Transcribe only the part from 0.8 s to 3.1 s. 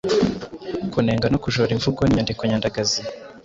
Kunenga no kujora imvugo n’inyandiko nyandagazi.